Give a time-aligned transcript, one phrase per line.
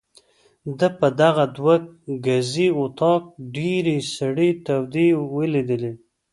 [0.77, 1.75] ده په دغه دوه
[2.25, 3.23] ګزي وطاق
[3.55, 5.91] ډېرې سړې تودې ولیدې.